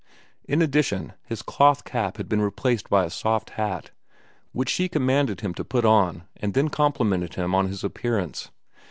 [0.45, 3.91] In addition, his cloth cap had been replaced by a soft hat,
[4.51, 8.49] which she commanded him to put on and then complimented him on his appearance.